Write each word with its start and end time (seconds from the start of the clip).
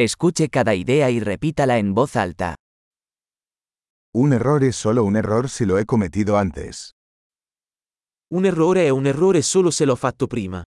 Escuche 0.00 0.48
cada 0.48 0.74
idea 0.76 1.10
y 1.10 1.18
repítala 1.18 1.78
en 1.78 1.92
voz 1.92 2.14
alta. 2.14 2.54
Un 4.14 4.32
error 4.32 4.62
es 4.62 4.76
solo 4.76 5.02
un 5.02 5.16
error 5.16 5.48
si 5.48 5.64
lo 5.66 5.76
he 5.76 5.86
cometido 5.86 6.36
antes. 6.36 6.92
Un 8.32 8.44
errore 8.44 8.86
è 8.86 8.90
un 8.90 9.06
errore 9.06 9.42
solo 9.42 9.72
se 9.72 9.84
l'ho 9.84 9.96
fatto 9.96 10.28
prima. 10.28 10.62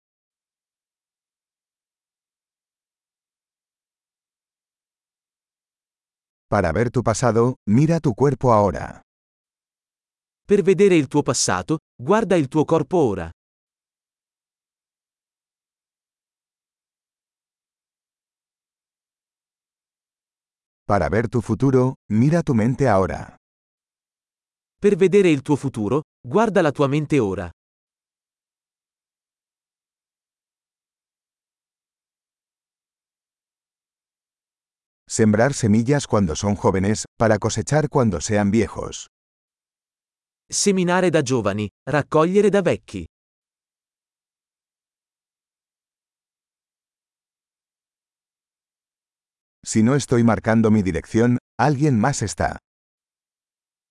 Para 6.48 6.72
ver 6.72 6.90
tu 6.90 7.02
pasado, 7.02 7.54
mira 7.68 8.00
tu 8.00 8.14
cuerpo 8.14 8.52
ahora. 8.52 9.00
Per 10.44 10.62
vedere 10.62 10.96
il 10.96 11.06
tuo 11.06 11.22
passato, 11.22 11.78
guarda 11.94 12.34
il 12.34 12.48
tuo 12.48 12.64
corpo 12.64 12.96
ora. 12.96 13.30
Para 20.90 21.08
ver 21.08 21.28
tu 21.28 21.40
futuro, 21.40 21.94
mira 22.10 22.42
tu 22.42 22.52
mente 22.52 22.88
ahora. 22.88 23.36
Per 24.76 24.96
vedere 24.96 25.30
il 25.30 25.40
tuo 25.40 25.54
futuro, 25.54 26.00
guarda 26.20 26.62
la 26.62 26.72
tua 26.72 26.88
mente 26.88 27.20
ora. 27.20 27.48
Sembrar 35.08 35.52
semillas 35.52 36.08
cuando 36.08 36.34
son 36.34 36.56
jóvenes, 36.56 37.04
para 37.16 37.38
cosechar 37.38 37.88
cuando 37.88 38.20
sean 38.20 38.50
viejos. 38.50 39.06
Seminare 40.44 41.10
da 41.10 41.22
giovani, 41.22 41.68
raccogliere 41.88 42.48
da 42.48 42.62
vecchi. 42.62 43.06
Si 49.72 49.84
no 49.84 49.94
estoy 49.94 50.24
marcando 50.24 50.72
mi 50.72 50.82
dirección, 50.82 51.38
alguien 51.56 51.96
más 51.96 52.22
está. 52.22 52.58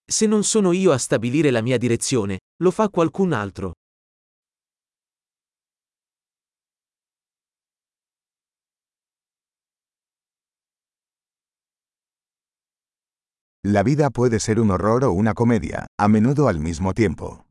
Se 0.05 0.27
non 0.27 0.43
sono 0.43 0.73
io 0.73 0.91
a 0.91 0.97
stabilire 0.97 1.51
la 1.51 1.61
mia 1.61 1.77
direzione, 1.77 2.39
lo 2.61 2.71
fa 2.71 2.89
qualcun 2.89 3.31
altro. 3.31 3.71
La 13.65 13.81
vida 13.83 14.09
puede 14.09 14.41
ser 14.41 14.59
un 14.59 14.71
horror 14.71 15.05
o 15.05 15.13
una 15.13 15.33
comedia, 15.33 15.87
a 15.97 16.09
menudo 16.09 16.49
al 16.49 16.59
mismo 16.59 16.91
tiempo. 16.91 17.45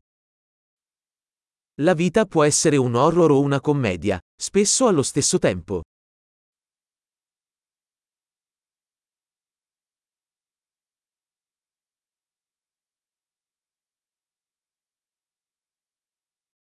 La 1.81 1.95
vita 1.95 2.27
può 2.27 2.43
essere 2.43 2.77
un 2.77 2.93
horror 2.93 3.31
o 3.31 3.39
una 3.39 3.59
commedia, 3.59 4.19
spesso 4.39 4.87
allo 4.87 5.01
stesso 5.01 5.39
tempo. 5.39 5.81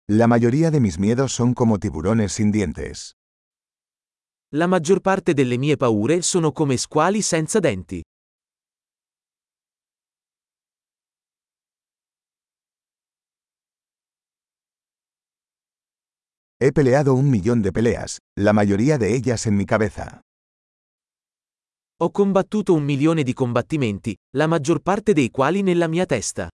La 0.09 0.27
mayoría 0.27 0.69
de 0.69 0.81
mis 0.81 0.99
miedos 0.99 1.31
son 1.31 1.53
como 1.53 1.79
tiburones 1.79 2.33
sin 2.33 2.51
dientes. 2.51 3.15
La 4.51 4.67
maggior 4.67 5.01
parte 5.01 5.33
delle 5.33 5.57
mie 5.57 5.77
paure 5.77 6.21
sono 6.21 6.51
come 6.51 6.75
squali 6.75 7.21
senza 7.21 7.61
denti. 7.61 8.01
He 16.59 16.73
peleado 16.73 17.13
un 17.13 17.29
millón 17.29 17.61
de 17.61 17.71
peleas, 17.71 18.19
la 18.37 18.51
mayoría 18.51 18.97
de 18.97 19.15
ellas 19.15 19.45
en 19.47 19.55
mi 19.55 19.65
cabeza. 19.65 20.19
Ho 22.01 22.11
combattuto 22.11 22.73
un 22.73 22.83
milione 22.83 23.23
di 23.23 23.33
combattimenti, 23.33 24.13
la 24.35 24.47
maggior 24.47 24.81
parte 24.81 25.13
dei 25.13 25.29
quali 25.29 25.61
nella 25.61 25.87
mia 25.87 26.05
testa. 26.05 26.49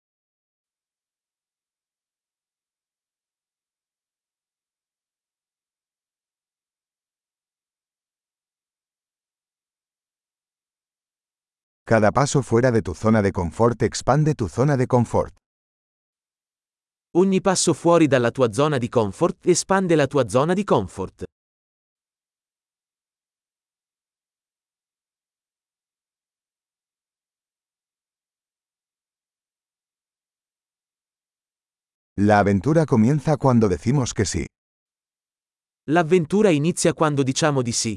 Cada 11.89 12.11
paso 12.11 12.41
fuera 12.41 12.69
de 12.69 12.81
tu 12.81 12.93
zona 12.93 13.21
de 13.21 13.31
confort 13.31 13.81
expande 13.81 14.33
tu 14.33 14.49
zona 14.49 14.75
de 14.75 14.85
confort. 14.85 15.33
Ogni 17.15 17.39
passo 17.39 17.73
fuori 17.73 18.07
dalla 18.07 18.29
tua 18.29 18.51
zona 18.51 18.77
di 18.77 18.89
comfort 18.89 19.45
espande 19.47 19.95
la 19.95 20.05
tua 20.05 20.27
zona 20.27 20.53
di 20.53 20.65
comfort. 20.65 21.23
La 32.19 32.39
aventura 32.39 32.83
comienza 32.83 33.37
cuando 33.37 33.69
decimos 33.69 34.11
que 34.11 34.25
sí. 34.25 34.45
L'avventura 35.89 36.49
inizia 36.49 36.93
quando 36.93 37.23
diciamo 37.23 37.61
di 37.61 37.71
sì. 37.71 37.95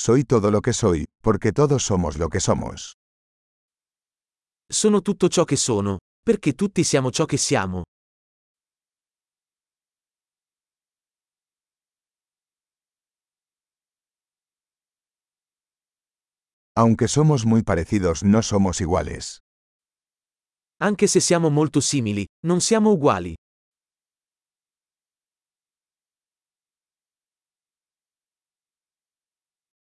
Soy 0.00 0.22
todo 0.22 0.52
lo 0.52 0.60
que 0.60 0.72
soy, 0.72 1.06
porque 1.20 1.50
todos 1.52 1.82
somos 1.82 2.18
lo 2.18 2.28
que 2.28 2.38
somos. 2.38 2.94
Sono 4.72 5.02
tutto 5.02 5.28
ciò 5.28 5.42
che 5.42 5.56
sono, 5.56 5.98
perché 6.22 6.52
tutti 6.54 6.84
siamo 6.84 7.10
ciò 7.10 7.24
che 7.24 7.36
siamo. 7.36 7.82
Aunque 16.76 17.08
somos 17.08 17.44
muy 17.44 17.64
parecidos, 17.64 18.22
no 18.22 18.40
somos 18.42 18.80
iguales. 18.80 19.38
Anche 20.80 21.08
se 21.08 21.18
siamo 21.18 21.50
molto 21.50 21.80
simili, 21.80 22.24
non 22.46 22.60
siamo 22.60 22.92
uguali. 22.92 23.34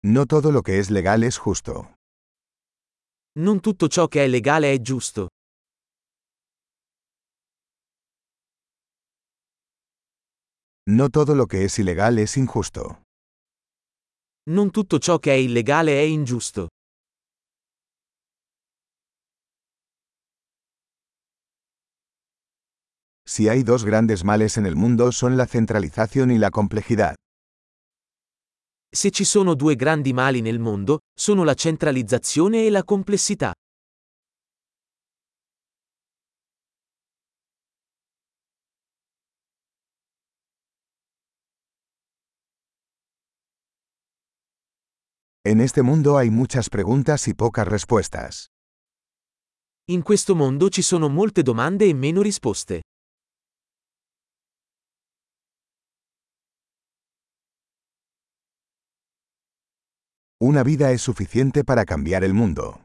No 0.04 0.26
todo 0.26 0.52
lo 0.52 0.62
que 0.62 0.78
es 0.78 0.90
legal 0.90 1.24
es 1.24 1.38
justo. 1.38 1.94
Non 3.38 3.60
tutto 3.60 3.88
ciò 3.88 4.06
che 4.06 4.24
è 4.24 4.28
legale 4.28 4.72
è 4.72 4.80
giusto. 4.80 5.28
No 10.86 11.10
todo 11.10 11.34
lo 11.34 11.46
que 11.46 11.64
es 11.64 11.78
ilegal 11.78 12.18
es 12.18 12.36
injusto. 12.36 13.02
Non 14.50 14.70
tutto 14.70 14.98
ciò 14.98 15.18
che 15.18 15.32
è 15.32 15.34
illegale 15.34 15.98
è 16.00 16.04
ingiusto. 16.04 16.68
Si 23.26 23.48
hay 23.48 23.62
dos 23.62 23.84
grandes 23.84 24.24
males 24.24 24.56
en 24.56 24.64
el 24.64 24.76
mundo 24.76 25.12
son 25.12 25.36
la 25.36 25.46
centralización 25.46 26.30
y 26.30 26.38
la 26.38 26.50
complejidad. 26.50 27.16
Se 28.90 29.10
ci 29.10 29.24
sono 29.24 29.54
due 29.54 29.76
grandi 29.76 30.14
mali 30.14 30.40
nel 30.40 30.58
mondo, 30.58 31.00
sono 31.14 31.44
la 31.44 31.52
centralizzazione 31.52 32.64
e 32.64 32.70
la 32.70 32.84
complessità. 32.84 33.52
En 45.44 45.60
este 45.60 45.82
mundo 45.82 46.16
hay 46.16 46.30
muchas 46.30 46.68
preguntas 46.68 47.28
y 47.28 47.34
pocas 47.34 47.66
respuestas. 47.68 48.46
In 49.90 50.02
questo 50.02 50.34
mondo 50.34 50.68
ci 50.68 50.82
sono 50.82 51.08
molte 51.08 51.42
domande 51.42 51.86
e 51.86 51.94
meno 51.94 52.22
risposte. 52.22 52.82
Una 60.40 60.62
vida 60.62 60.92
es 60.92 61.02
suficiente 61.02 61.64
para 61.64 61.84
cambiar 61.84 62.22
el 62.22 62.32
mundo. 62.32 62.84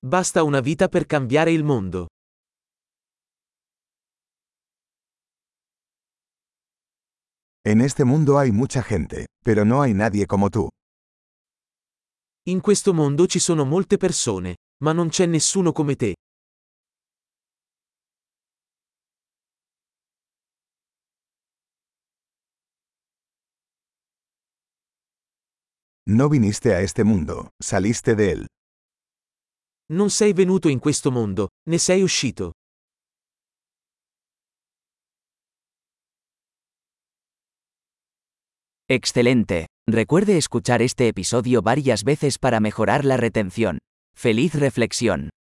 Basta 0.00 0.44
una 0.44 0.60
vita 0.60 0.86
per 0.86 1.06
cambiare 1.06 1.50
il 1.50 1.64
mondo. 1.64 2.06
En 7.64 7.80
este 7.80 8.04
mundo 8.04 8.38
hay 8.38 8.52
mucha 8.52 8.80
gente, 8.80 9.26
pero 9.42 9.64
no 9.64 9.82
hay 9.82 9.92
nadie 9.92 10.28
como 10.28 10.50
tú. 10.50 10.68
In 12.46 12.60
questo 12.60 12.94
mondo 12.94 13.26
ci 13.26 13.40
sono 13.40 13.64
molte 13.64 13.96
persone, 13.96 14.54
ma 14.84 14.92
non 14.92 15.08
c'è 15.08 15.26
nessuno 15.26 15.72
come 15.72 15.96
te. 15.96 16.14
No 26.06 26.28
viniste 26.28 26.74
a 26.74 26.82
este 26.82 27.02
mundo, 27.02 27.50
saliste 27.62 28.14
de 28.14 28.32
él. 28.32 28.46
Non 29.88 30.10
sei 30.10 30.32
venuto 30.34 30.68
in 30.68 30.78
questo 30.78 31.10
mondo, 31.10 31.48
ne 31.68 31.78
sei 31.78 32.02
uscito. 32.02 32.52
Excelente. 38.86 39.66
Recuerde 39.88 40.36
escuchar 40.36 40.82
este 40.82 41.08
episodio 41.08 41.62
varias 41.62 42.04
veces 42.04 42.38
para 42.38 42.60
mejorar 42.60 43.04
la 43.06 43.16
retención. 43.16 43.78
Feliz 44.14 44.54
reflexión. 44.54 45.30